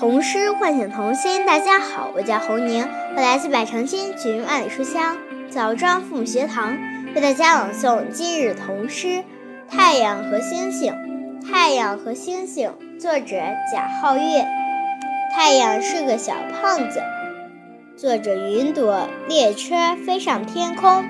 [0.00, 1.44] 童诗唤醒童心。
[1.44, 5.18] 大家好，我叫侯宁，我来自百城千群万里书香
[5.50, 6.78] 枣庄父母学堂，
[7.14, 9.08] 为大家朗诵今日童诗
[9.68, 10.94] 《太阳和星星》。
[11.46, 13.36] 太阳和星星，作者
[13.70, 14.46] 贾浩月。
[15.36, 17.02] 太阳是个小胖子，
[17.94, 19.74] 坐着云朵列车
[20.06, 21.04] 飞上天空，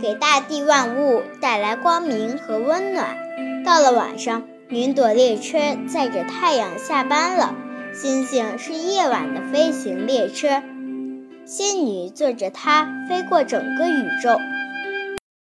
[0.00, 3.16] 给大地万物带来光明和温暖。
[3.64, 5.58] 到了晚上，云朵列车
[5.88, 7.56] 载着太阳下班了。
[7.94, 10.62] 星星是夜晚的飞行列车，
[11.44, 14.30] 仙女坐着它飞过整个宇宙。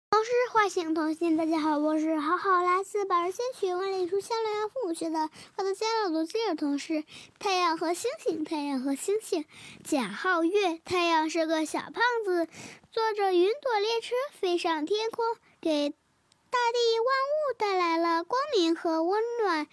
[0.10, 6.94] 童诗唤醒童心，大家好，我是好好来自百人仙曲万里书香乐园父母学的，我的家朗读今日童诗
[7.40, 8.44] 《太阳和星星》。
[8.46, 9.46] 太阳和星星，
[9.86, 10.82] 贾浩月。
[10.84, 11.94] 太阳是个小胖
[12.26, 12.50] 子，
[12.92, 15.24] 坐着云朵列车飞上天空，
[15.62, 19.66] 给大地万物带来了光明和温暖。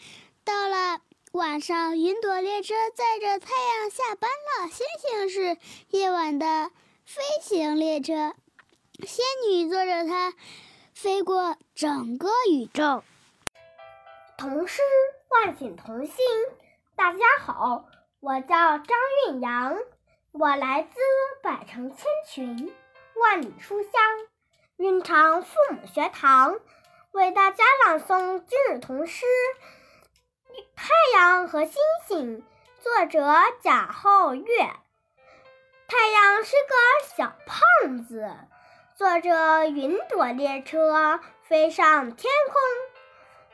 [0.44, 1.00] 到了。
[1.32, 4.68] 晚上，云朵列车载着太阳下班了。
[4.68, 5.56] 星星是
[5.90, 6.72] 夜晚的
[7.04, 8.34] 飞行列车，
[9.06, 10.34] 仙女坐着它
[10.92, 13.04] 飞过整个宇宙。
[14.36, 14.82] 童诗
[15.28, 16.16] 唤醒童心。
[16.96, 17.84] 大家好，
[18.18, 19.78] 我叫张韵阳，
[20.32, 20.98] 我来自
[21.44, 22.74] 百城千群，
[23.14, 23.92] 万里书香
[24.78, 26.58] 蕴藏父母学堂，
[27.12, 29.24] 为大家朗诵今日童诗。
[31.20, 31.74] 阳和星
[32.06, 32.42] 星，
[32.82, 34.56] 作者贾浩月。
[35.86, 38.30] 太阳是个小胖子，
[38.96, 42.62] 坐着云朵列车飞上天空，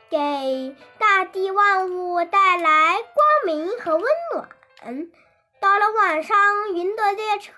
[0.09, 5.11] 给大地万物带来光明和温暖。
[5.59, 6.37] 到了晚上，
[6.73, 7.51] 云朵列车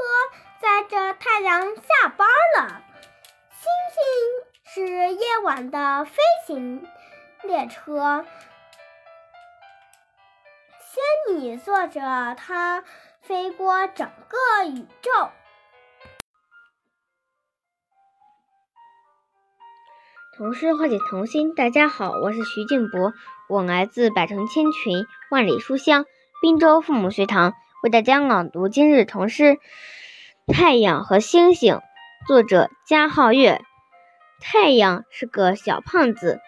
[0.59, 2.81] 载着太阳下班了。
[3.51, 6.13] 星星是夜晚的飞
[6.47, 6.87] 行
[7.43, 8.25] 列车。
[11.27, 12.83] 你坐着它
[13.21, 15.11] 飞过整个宇宙。
[20.37, 21.53] 童诗唤醒童心。
[21.53, 23.13] 大家好，我是徐静博，
[23.49, 26.05] 我来自百城千群万里书香
[26.41, 27.53] 滨州父母学堂，
[27.83, 29.43] 为大家朗读今日童诗
[30.47, 31.75] 《太阳和星星》。
[32.27, 33.61] 作者加浩月。
[34.41, 36.39] 太阳是个小胖子，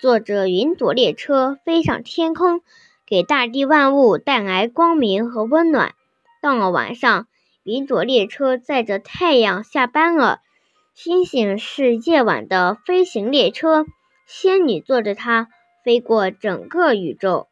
[0.00, 2.62] 坐着云朵列车飞上天空。
[3.10, 5.94] 给大地万物带来光明和温暖。
[6.40, 7.26] 到了晚上，
[7.64, 10.38] 云朵列车载着太阳下班了。
[10.94, 13.84] 星星是夜晚的飞行列车，
[14.28, 15.48] 仙女坐着它
[15.84, 17.48] 飞过整个宇宙。